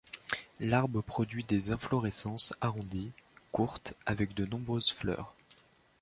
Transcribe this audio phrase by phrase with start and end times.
[0.59, 3.11] L’arbre produit des inflorescences arrondies,
[3.51, 5.35] courtes, avec de nombreuses fleurs.